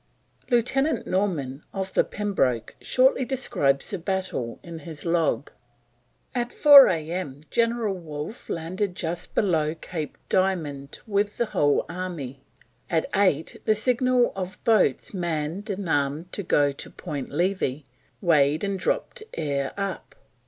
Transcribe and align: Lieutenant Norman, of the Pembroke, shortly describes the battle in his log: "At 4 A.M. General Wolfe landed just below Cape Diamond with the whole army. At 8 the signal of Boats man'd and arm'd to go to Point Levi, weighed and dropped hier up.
Lieutenant 0.49 1.05
Norman, 1.05 1.61
of 1.75 1.93
the 1.93 2.03
Pembroke, 2.03 2.73
shortly 2.81 3.23
describes 3.23 3.91
the 3.91 3.99
battle 3.99 4.59
in 4.63 4.79
his 4.79 5.05
log: 5.05 5.51
"At 6.33 6.51
4 6.51 6.87
A.M. 6.87 7.41
General 7.51 7.93
Wolfe 7.93 8.49
landed 8.49 8.95
just 8.95 9.35
below 9.35 9.75
Cape 9.75 10.17
Diamond 10.27 10.97
with 11.05 11.37
the 11.37 11.45
whole 11.53 11.85
army. 11.87 12.41
At 12.89 13.05
8 13.15 13.61
the 13.65 13.75
signal 13.75 14.33
of 14.35 14.57
Boats 14.63 15.13
man'd 15.13 15.69
and 15.69 15.87
arm'd 15.87 16.31
to 16.33 16.41
go 16.41 16.71
to 16.71 16.89
Point 16.89 17.29
Levi, 17.29 17.81
weighed 18.21 18.63
and 18.63 18.79
dropped 18.79 19.21
hier 19.35 19.71
up. 19.77 20.15